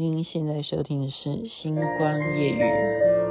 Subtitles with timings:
[0.00, 3.27] 您现在收听的是《星光夜雨。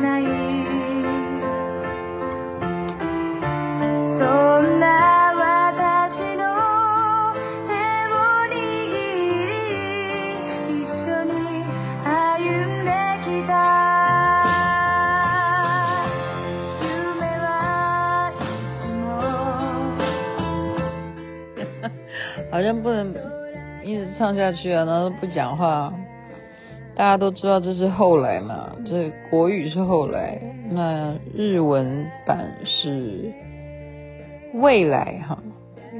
[0.00, 0.28] な は
[22.50, 23.14] 好像不能
[23.84, 25.92] 一直唱下去啊，然后不讲话。
[26.98, 33.32] 大家都知道这是后来嘛，这国语是后来，那日文版是
[34.54, 35.40] 未来哈，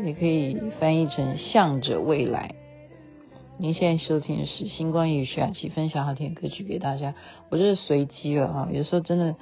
[0.05, 2.56] 也可以翻译成向着未来。
[3.58, 7.14] 您现在收听的是星光夜语徐雅琪分享好听的歌曲给大家，
[7.48, 9.36] 我这是随机了哈，有时候真的，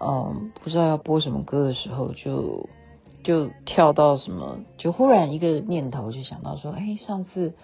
[0.00, 2.68] 嗯，不知道要播什么歌的时候就。
[3.24, 7.54] 就跳到什么，就忽然一个念头就想到说，哎，上次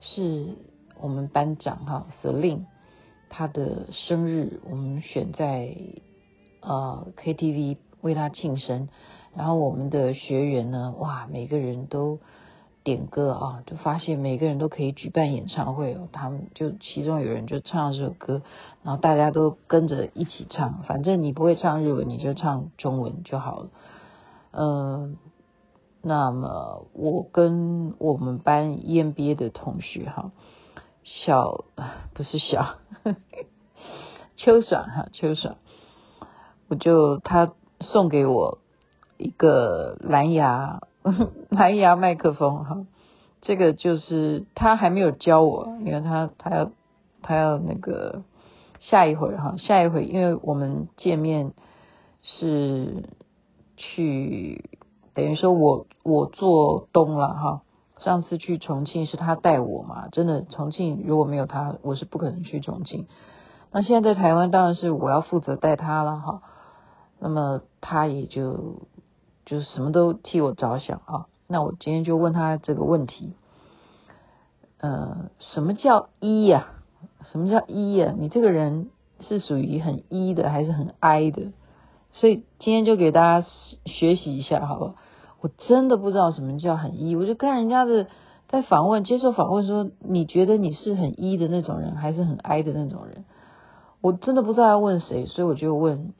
[0.00, 0.56] 是
[1.04, 2.64] 我们班长哈司令
[3.28, 5.76] 他的生日，我们选在
[6.62, 8.88] 呃 KTV 为他庆生，
[9.36, 12.20] 然后我们的学员呢，哇，每个人都
[12.84, 18.40] 点歌啊，就发现每个人都可以举办演唱会哦，他们就其中有人就唱这首歌，
[18.82, 23.68] 然后大家都跟着一起唱，反正你不会唱日文，你就唱中文就好了。
[24.52, 25.18] 嗯，
[26.00, 30.30] 那么我跟我们班 EMBA 的同学哈，
[31.04, 31.64] 小
[32.12, 32.76] 不是小，
[34.36, 35.56] 秋爽哈，秋爽，
[36.68, 38.58] 我就他送给我
[39.16, 40.80] 一个蓝牙
[41.50, 42.86] 蓝牙麦克风哈，
[43.42, 46.70] 这个就是他还没有教我，因为他他要
[47.22, 48.22] 他要那个
[48.80, 51.52] 下一回哈，下一回因为我们见面
[52.22, 53.04] 是。
[53.76, 54.70] 去
[55.14, 57.62] 等于说我我做东了哈，
[58.04, 63.06] 上次去重庆是他带我嘛，真的重庆如果没有他，我是不可能去重庆。
[63.72, 66.42] 那现在在台湾当然是我要负责带他了哈，
[67.18, 68.82] 那么他也就
[69.46, 71.26] 就什么都替我着想啊。
[71.46, 73.32] 那我今天就问他这个问题，
[74.80, 76.66] 呃，什么叫一呀？
[77.32, 78.14] 什么叫一呀？
[78.18, 81.52] 你这个人是属于很一的还是很 I 的？
[82.12, 83.46] 所以今天就给大家
[83.86, 84.94] 学习一下，好不好？
[85.44, 88.06] 我真的不知道什么叫很一我就看人家的
[88.48, 93.26] 在访问接受访问说，你觉得你是很一的那种人，还是很 I 的那种人？
[94.00, 96.14] 我真的不知道要问谁，所以我就问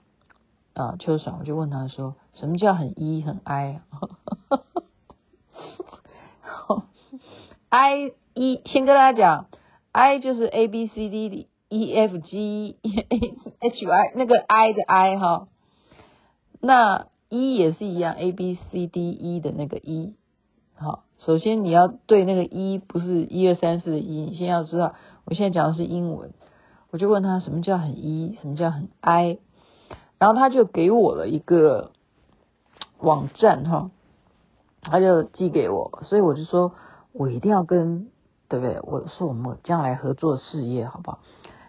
[0.75, 4.01] 啊秋爽，我就问他说，什么叫很一很 I 啊？
[7.71, 9.47] I 一先跟大家讲
[9.93, 12.77] ，I 就是 A B C D E F G
[13.61, 15.49] H Y 那个 I 的 I 哈。
[16.61, 20.15] 那 E 也是一样，A B C D E 的那个 E，
[20.75, 26.33] 好，首先你要对那个 E 不是一二三四的 E，你先要知道，我现在讲的是英文，
[26.91, 29.39] 我就问他什么叫很 E，什么叫很 I，
[30.19, 31.91] 然后他就给我了一个
[32.99, 33.91] 网站哈，
[34.83, 36.73] 他就寄给我，所以我就说
[37.13, 38.09] 我一定要跟，
[38.49, 38.79] 对不对？
[38.83, 41.19] 我说我们将来合作事业好不好？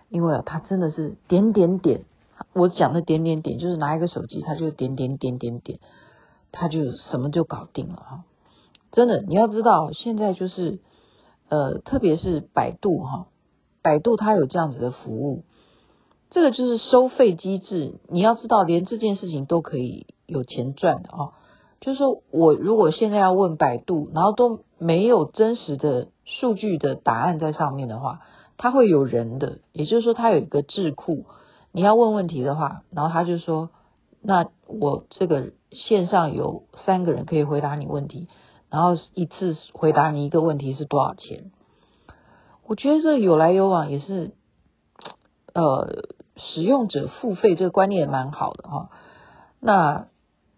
[0.10, 2.04] 因为他真的是点点点。
[2.54, 5.80] 我讲的点点点，就是拿一个手机，他就点点点点点，
[6.52, 8.24] 他就什么就搞定了哈。
[8.92, 10.80] 真的，你要知道，现在就是
[11.50, 13.28] 呃，特别是百度哈，
[13.82, 15.44] 百度它有这样子的服务，
[16.30, 18.00] 这个就是收费机制。
[18.10, 21.32] 你要知道，连这件事情都可以有钱赚的啊。
[21.82, 28.22] 就是说我如果现在要问百度，然后都没有真实的数据的答案在上面的话，
[28.58, 31.26] 它会有人的，也就是说，它有一个智库。
[31.76, 33.70] 你要问问题的话，然后他就说
[34.24, 38.30] ：“那我这个线上有三个人可以回答你问题，
[38.70, 41.52] 然后一次回答你一个问题是多少钱？
[42.66, 44.32] 我觉得这有来有往也是，
[45.54, 46.06] 呃，
[46.38, 48.90] 使用者付费这个观念也蛮好的哈。
[49.60, 50.08] 那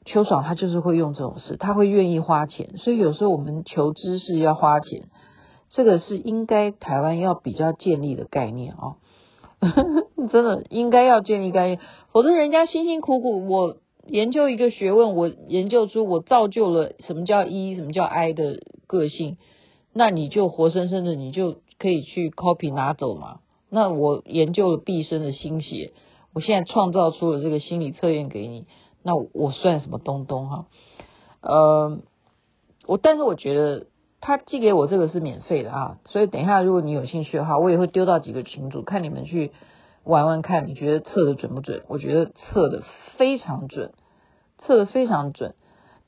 [0.05, 5.09] 邱爽他就是会用这种事，他会愿意花钱，所以有时候我们求知识要花钱，
[5.71, 8.97] 这个是应该台湾要比较建立的概念啊。
[10.31, 11.79] 真的应该要建立概念，
[12.11, 19.37] 否则人家辛辛苦苦我研究一个学问，我研究出我造就了什么叫 E，什么叫 I 的个性，
[19.93, 23.39] 那你就活生生的你就可以去 copy 拿走嘛。
[23.69, 25.91] 那我研究了毕生的心血，
[26.33, 28.65] 我现在创造出了这个心理测验给你，
[29.03, 30.65] 那我算什么东东哈？
[31.41, 31.99] 呃，
[32.85, 33.87] 我但是我觉得。
[34.27, 39.53] 他寄给我这个是免费的啊，所以等一下如果你有兴趣的话，我也会丢到几个群组，看你们去
[40.03, 41.83] 玩玩看，你觉得测的准不准？
[41.87, 42.83] 我觉得测的
[43.15, 43.93] 非常准，
[44.57, 45.55] 测的非常准。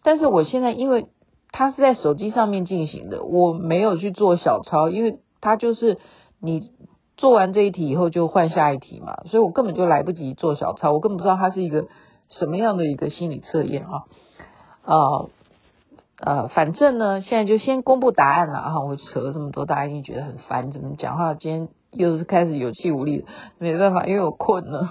[0.03, 1.07] 但是我现在因为
[1.53, 5.97] 它是在手机上面进行的，我没有去做小抄，因为它就是
[6.41, 6.71] 你
[7.15, 11.87] 做完这一题以后就换下一题嘛，所以我根本就来不及做小抄，我根本不知道它是一个
[12.27, 14.03] 什么样的一个心理测验啊
[14.83, 15.29] 啊。
[16.21, 18.81] 呃，反正呢，现在就先公布答案了哈。
[18.81, 21.33] 我扯了这么多，大家一定觉得很烦，怎么讲话？
[21.33, 23.25] 今天又是开始有气无力，
[23.57, 24.89] 没办法，因为我困了，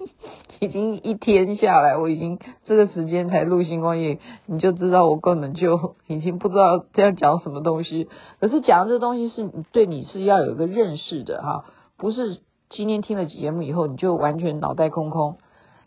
[0.60, 8.08] 已经一天下来，我已经这个时间才录星光夜，你就知道我根本就已经不知道这样讲什么东西。
[8.40, 11.64] 可是讲这东西是对你是要有一个认识的哈，
[11.98, 12.40] 不是
[12.70, 15.36] 今天听了节目以后你就完全脑袋空空。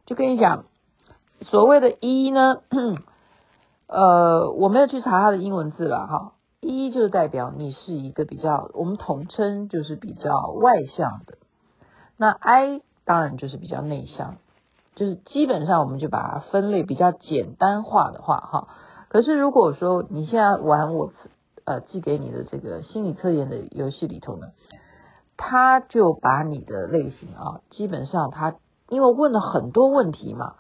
[0.05, 0.65] 就跟你讲，
[1.41, 2.57] 所谓的一呢。
[3.87, 6.31] 呃，我没有去查它的英文字了哈。
[6.61, 11.37] 一就代表你是一个比较，我们统称就是比较外向的。
[12.17, 14.37] 那 I 当然就是比较内向，
[14.95, 18.67] 就是基本上我们就把它分类比较简单化的话哈。
[19.09, 21.11] 可是如果说你现在玩我
[21.65, 24.47] 呃寄给你的这个心理测验的游戏里头呢，
[25.37, 28.55] 他就把你的类型啊，基本上他
[28.89, 30.55] 因为问了很多问题嘛。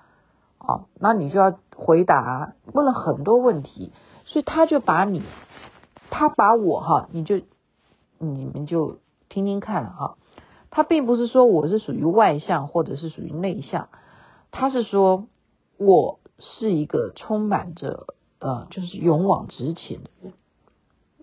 [0.57, 3.91] 哦，那你就要回答，问了很多问题，
[4.25, 5.21] 所以他就把你，
[6.09, 7.41] 他把我哈，你就
[8.17, 8.97] 你们就
[9.29, 10.17] 听听看哈，
[10.71, 13.89] 他并不是说我是属于外向或者是属于内向，
[14.49, 15.27] 他是说
[15.77, 18.07] 我是一个充满着
[18.39, 20.09] 呃，就是勇往直前的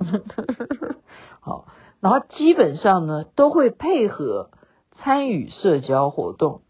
[0.06, 0.22] 人，
[1.40, 1.66] 好，
[1.98, 4.50] 然后基本上呢都会配合
[4.92, 6.60] 参与社交活动，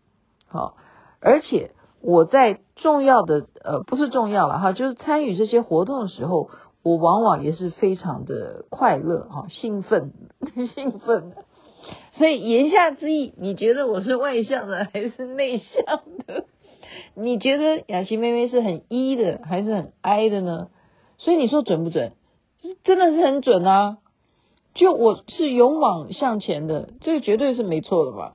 [0.48, 0.76] 好，
[1.20, 1.72] 而且。
[2.02, 6.50] 我在重要的呃，不是重要了哈，就是参与这些活动的时候，
[6.82, 10.12] 我往往也是非常的快乐哈，兴奋
[10.74, 11.32] 兴奋。
[12.14, 15.84] 所以言下之意，你觉得我是外向的还是内向
[16.26, 16.44] 的？
[17.14, 20.68] 你觉得雅琪妹妹是很 E 的还是很 I 的呢？
[21.18, 22.12] 所以你说准不准？
[22.58, 23.98] 是真的是很准啊！
[24.74, 28.34] 就我是勇往向前的，这个绝对是没错的吧？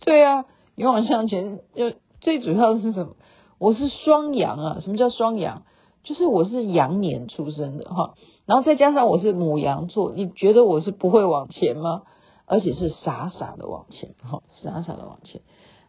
[0.00, 0.44] 对啊，
[0.76, 1.92] 勇往向前就。
[2.20, 3.16] 最主要的是什么？
[3.58, 4.78] 我是双羊啊！
[4.80, 5.64] 什么叫双羊？
[6.02, 8.14] 就是我是羊年出生的哈，
[8.46, 12.02] 然后再加上我是母羊座，你觉得我是不会往前吗？
[12.46, 15.42] 而且是傻傻的往前哈，傻傻的往前。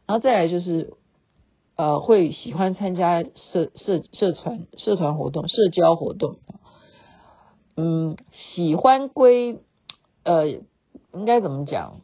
[0.05, 0.93] 然后再来就是
[1.77, 6.35] 呃，会喜欢参加社社社团社团活动、社交活动。
[7.77, 8.17] 嗯，
[8.53, 9.59] 喜欢归
[10.23, 10.47] 呃，
[11.13, 12.01] 应该怎么讲？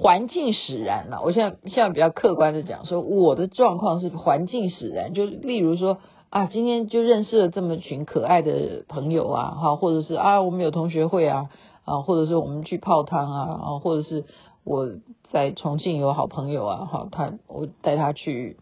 [0.00, 5.98] 环境使然了，我现在现在比较客观的讲，说我的状况是环境使然，就例如说
[6.30, 11.50] 啊，今天就认识了这么群可爱的朋友啊，哈，或者是啊，我们有同学会啊，
[11.84, 14.24] 啊，或者是我们去泡汤啊，啊，或者是
[14.62, 14.86] 我
[15.32, 18.56] 在重庆有好朋友啊，哈，他我带他去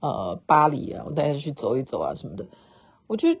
[0.00, 2.46] 呃巴黎啊，我带他去走一走啊什么的，
[3.08, 3.34] 我就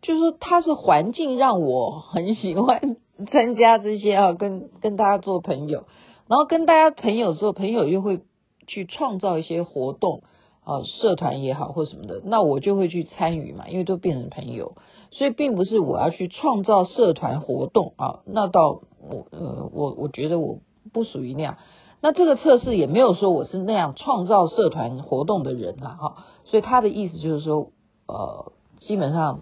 [0.00, 2.96] 就是说他是环境让我很喜欢
[3.30, 5.84] 参加这些啊，跟跟大家做朋友。
[6.26, 8.20] 然后跟大家朋友之后，朋友又会
[8.66, 10.22] 去创造一些活动
[10.64, 14.76] 啊，社团也好或什么的，那我就会去参与嘛，因为都变成朋友，
[15.10, 20.60] 所以并不是我要去创造社团活动啊，那倒我呃我我觉得我
[20.94, 21.58] 不属于那样，
[22.00, 27.68] 那这个测试也没有说我是那样创造社团活动的人啦哈，所以他的意思就是说
[28.06, 28.50] 呃
[28.80, 29.40] 基本上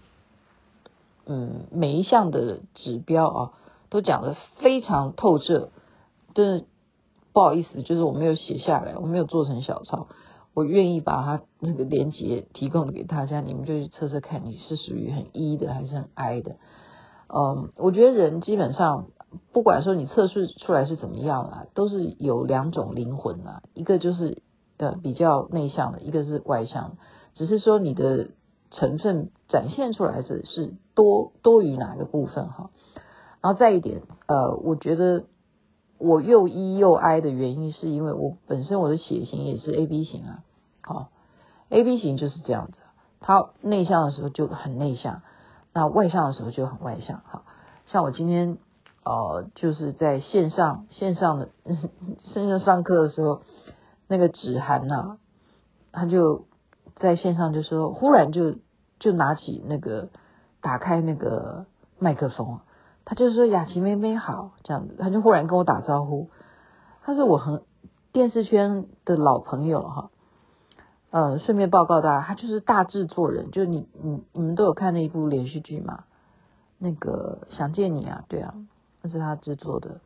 [1.26, 3.52] 嗯每一项的指标啊
[3.88, 5.70] 都讲得非常透彻，
[6.34, 6.64] 的。
[7.32, 10.08] 不好意思，就是我没有写下来，我没有做成小抄。
[10.54, 16.56] 我愿意把它那个连接提供给大家，你们就去测测看，你是属于很 E 的还是很 I 的。
[17.28, 19.06] 嗯，我觉得人基本上，
[19.54, 24.42] 不管说你测试出来是怎么样啦，都是有两种灵魂啦，一个就是
[24.76, 26.96] 呃比较内向的，一个是外向的，
[27.32, 28.28] 只是说你的
[28.70, 32.68] 成分展现出来的是多多于哪个部分哈？
[33.40, 35.24] 然后再一点，呃，我觉得
[36.02, 40.42] 我又 E 又 I 的原因，是因为我本身我的血型也是 AB 型啊，
[40.82, 41.10] 好
[41.68, 42.78] ，AB 型就是这样子，
[43.20, 45.22] 他内向的时候就很内向，
[45.72, 47.44] 那外向的时候就很外向，哈，
[47.86, 48.58] 像我今天
[49.04, 51.50] 呃就是在线上线上的
[52.18, 53.42] 线上上课的时候，
[54.08, 55.18] 那个芷涵呐，
[55.92, 56.46] 他就
[56.96, 58.56] 在线上就说，忽然就
[58.98, 60.08] 就拿起那个
[60.60, 61.66] 打开那个
[61.98, 62.58] 麦克风。
[63.04, 66.30] 他就说雅琪妹妹好，这样子，他就忽然跟我打招呼。
[67.02, 67.62] 他是我很
[68.12, 70.10] 电视圈的老朋友哈，
[71.10, 76.04] 呃，顺便报告大家，他就是大制作人，就你你你们都有看那一部连续剧嘛？
[76.78, 78.54] 那个想见你啊，对啊，
[79.02, 80.00] 那是他制作的。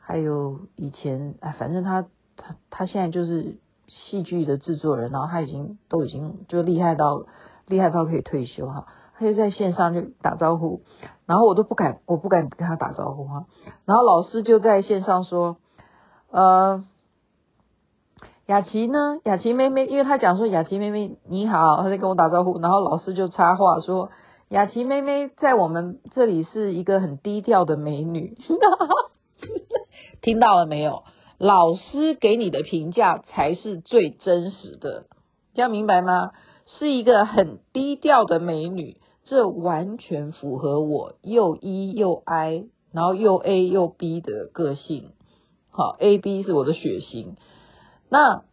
[0.00, 7.26] 还有以前哎，反正他他他现在就是戏剧的制作人，然后他已经都已经就厉害到
[7.66, 8.86] 厉害到可以退休哈。
[9.18, 10.82] 他就在线上就打招呼，
[11.26, 13.46] 然后我都不敢，我不敢跟他打招呼哈。
[13.84, 15.56] 然后老师就在线上说
[16.30, 16.84] ：“呃，
[18.46, 19.18] 雅琪呢？
[19.24, 22.60] 雅琪妹妹，因为他讲说雅琪妹妹你好，他在跟我打招呼。
[22.60, 24.10] 然后老师就插话说：
[24.50, 28.38] 雅琪妹妹在我们这里是一个很低调的美女。
[30.22, 31.02] 听到了没有？
[31.38, 35.06] 老师给你的评价才是最真实的，
[35.54, 36.30] 这样明白吗？
[36.66, 38.96] 是一个很低调的美女。”
[39.28, 45.10] 这完全符合我又 E 又 I，然后又 A 又 B 的个性。
[45.70, 47.36] 好，A B 是我的血型。
[48.08, 48.44] 那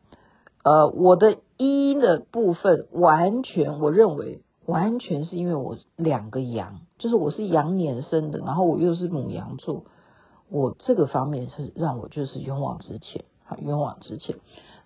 [0.64, 9.86] 呃，我的 E 的部分完全，我认为完全是因为我两个羊，就是我是羊年生的，然后我又是母羊座，
[10.50, 14.36] 我这个方面是让我就是勇往直前，好，勇往直前。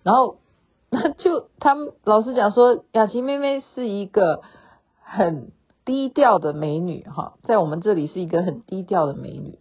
[0.04, 0.36] 然后
[0.88, 4.42] 那就他们老师讲说，雅琪妹妹是一个
[5.02, 5.50] 很。
[5.84, 9.58] 低调的美女哈，在我们这里是一个很低调的美女，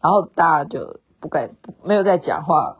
[0.00, 1.50] 然后大家就不敢
[1.82, 2.76] 没有再讲话，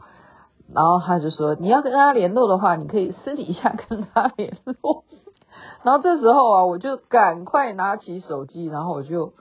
[0.73, 5.03] 然后他就说，你要跟他联络的话，你可以私底下跟他联络。
[5.83, 9.33] 然后这时候啊，我就赶快拿起手机，然后我就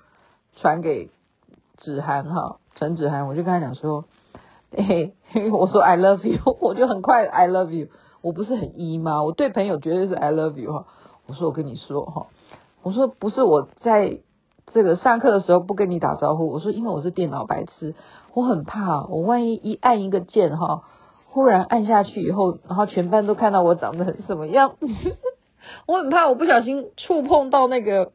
[0.56, 1.10] 传给
[1.78, 4.04] 芷涵哈，陈芷涵，我就跟他讲说，
[4.72, 5.14] 嘿，
[5.52, 7.88] 我说 I love you， 我就很快 I love you，
[8.20, 9.22] 我不是很 E 吗？
[9.22, 10.86] 我对朋友绝对是 I love you 哈，
[11.26, 12.26] 我说我跟你说哈。
[12.82, 14.18] 我说不是我在
[14.72, 17.94] 这个上课的时候不跟你打招呼，我说因为我是电脑白痴，
[18.34, 20.82] 我很怕我万一一按一个键哈，
[21.26, 24.76] 忽然按下去以后，然后全班都看到我长得很什么样，
[25.86, 28.12] 我很怕我不小心触碰到那个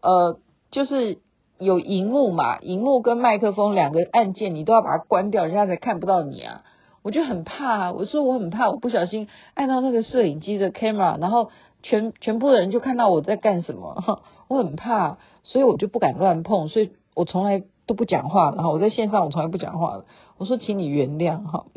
[0.00, 0.38] 呃，
[0.70, 1.18] 就是
[1.58, 6.62] 有荧幕嘛，荧幕跟麦克风两个按键你都要把它关掉，人家才看不到你啊，
[7.02, 11.50] 我就很怕，我说我很怕我不小心按到那个摄影机的 camera，然后。
[11.82, 18.52] 全全部的人就看到我在干什么， 我很怕，所以我就不敢乱碰，所以我从来都不讲话。
[18.52, 20.04] 然后我在线上我从来不讲话的，
[20.38, 21.66] 我说请你原谅哈。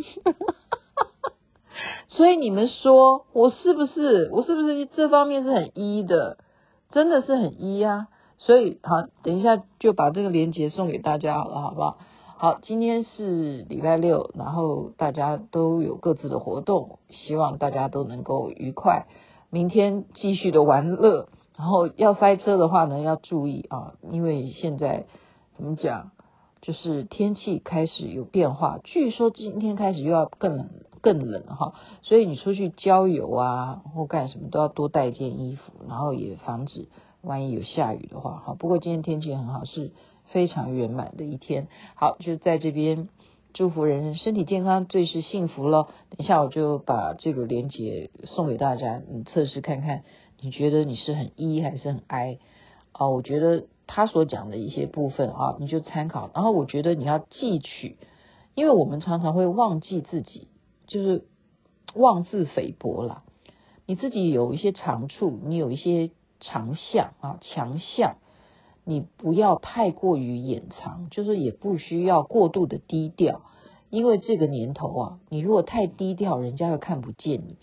[2.07, 6.37] 所以你们说我是不是我是不是这方面是很一的，
[6.91, 8.07] 真的是很一啊。
[8.37, 11.97] 所以好，等一下就把这个链接送给大家好了，好不好？
[12.37, 19.07] 好，今天是礼拜六，然后大家都有各自的活动，希望大家都能够愉快。
[19.55, 25.05] 明天继续的玩乐，然后要塞车的话呢，要注意啊，因为现在
[25.55, 26.11] 怎么讲，
[26.61, 30.69] 就是天气开始有变化，据说今天开始又要更冷
[30.99, 36.89] 更冷哈，所以你出去郊游啊或干什么都要多带件衣服，然后也防止
[37.21, 38.55] 万一有下雨的话哈。
[38.59, 39.93] 不过今天天气很好，是
[40.25, 41.69] 非常圆满的一天。
[41.95, 43.07] 好，就在这边。
[43.55, 45.87] 祝福人人身体健康，最是幸福喽！
[46.09, 50.03] 等一下我就把这个链接送给大家，你测试看看，
[50.41, 52.39] 你觉得你是很 E 还是很 I？
[52.91, 56.29] 哦，我觉得他所讲的一些部分啊，你就参考。
[56.33, 57.95] 然后我觉得你要记取，
[58.55, 60.49] 因为我们常常会忘记自己，
[60.85, 61.23] 就是
[61.93, 63.23] 妄自菲薄啦。
[63.85, 68.17] 你自己有一些长处，你有一些长项啊，强项。
[68.85, 73.41] 你不要太过于掩藏，就是也不需要过度的低调，
[73.89, 77.57] 因为这个年头啊，你如果太低调，人家又看不见你，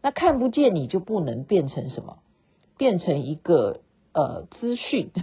[0.00, 2.18] 那看不见你就不能变成什么，
[2.76, 3.80] 变成一个
[4.12, 5.10] 呃资讯。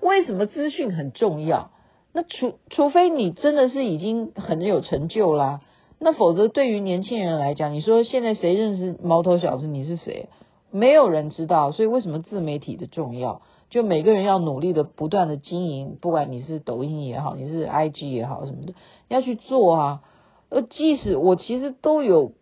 [0.00, 1.72] 为什么资讯很重要？
[2.12, 5.62] 那除除非你真的是已经很有成就啦，
[5.98, 9.66] 那否则对于年轻人来讲，你说现在谁认识毛头小子？
[9.66, 10.28] 你是谁？
[10.70, 13.42] 没有人知道，所以为什么自媒体的重要？
[13.70, 18.74] 就每个人要努力的不断的经营，不管你是抖音也好，你是 IG 也好什么的，
[19.08, 20.02] 要去做啊。
[20.50, 22.32] 呃，即使我其实都有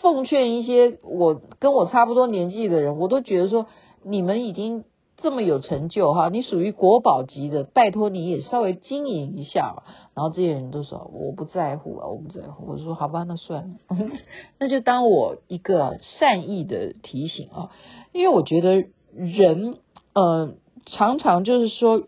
[0.00, 3.66] 奉劝一些我跟我差不多年纪的人，我都觉得说，
[4.02, 4.84] 你们已经
[5.18, 9.82] 这么有成就哈，你属于国宝级的，拜托你也稍微经营一下吧。
[10.14, 12.72] 然后这些人都说我不在乎啊，我不在乎。
[12.72, 14.10] 我说好吧，那算了，
[14.58, 17.70] 那就当我一个善意的提醒啊，
[18.12, 19.76] 因为我觉得人
[20.14, 20.54] 呃
[20.86, 22.02] 常常就是说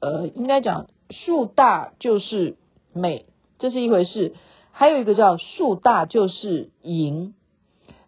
[0.00, 2.56] 呃应该讲树大就是
[2.92, 3.26] 美，
[3.58, 4.34] 这是一回事。
[4.70, 7.34] 还有一个叫树大就是赢，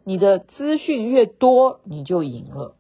[0.03, 2.75] 你的资讯越多，你就赢了。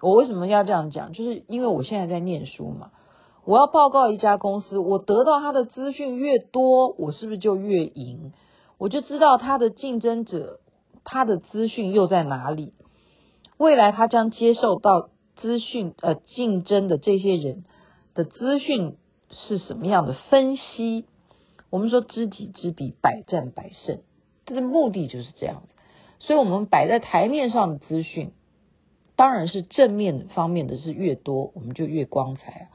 [0.00, 1.12] 我为什么要这样讲？
[1.12, 2.92] 就是因为我现在在念书嘛，
[3.44, 8.32] 我要报告一家公司，我得到他的资讯越多，我是不是就越赢？
[8.78, 10.60] 我就知道他的竞争者，
[11.02, 12.74] 他的资讯又在哪里？
[13.56, 15.08] 未来他将接受到
[15.40, 17.64] 资讯，呃，竞争的这些人
[18.14, 18.96] 的资讯
[19.30, 21.04] 是什么样的分析？
[21.70, 24.00] 我们说知己知彼，百战百胜，
[24.46, 25.72] 这个目的就是这样子。
[26.18, 28.32] 所以，我们摆在台面上的资讯，
[29.16, 32.68] 当然是正面方面的是越多，我们就越光彩啊。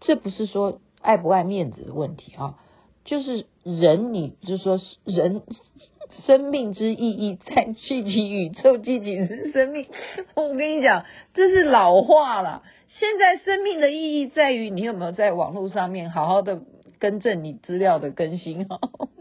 [0.00, 2.58] 这不是说爱不爱面子的问题啊，
[3.04, 5.42] 就是人，你就是说人
[6.26, 9.86] 生命之意义在积极宇宙，积极是生命。
[10.34, 12.62] 我跟你讲，这是老话了。
[12.88, 16.60] 现在生命的意义在于你有没有在网络上面好好的。
[17.00, 18.80] 更正你资料的更新哦，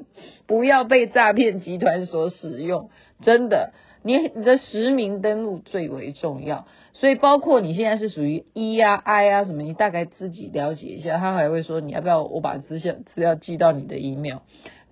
[0.48, 2.90] 不要被诈骗集团所使用。
[3.22, 6.66] 真的，你你的实名登录最为重要。
[6.94, 11.20] 所以，包括你现在是属于 E 啊、I 啊什么，你大概自己了解一下。
[11.20, 14.40] 他还会说，你要不要我把资料资料寄到你的 email？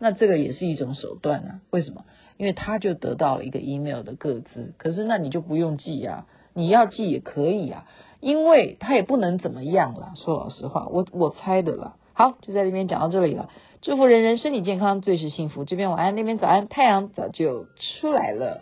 [0.05, 1.61] 那这个也是一种手段啊。
[1.71, 2.05] 为什么？
[2.37, 4.75] 因为他就得到了一个 email 的个资。
[4.77, 7.87] 可是，那你就不用寄啊，你要寄也可以啊，
[8.19, 10.13] 因为他也不能怎么样啦。
[10.15, 11.95] 说老实话，我我猜的啦。
[12.13, 13.49] 好，就在这边讲到这里了。
[13.81, 15.65] 祝福人人身体健康，最是幸福。
[15.65, 18.61] 这边晚安，那边早安，太阳早就出来了，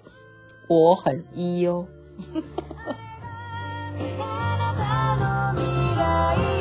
[0.70, 1.86] 我很 E 哦。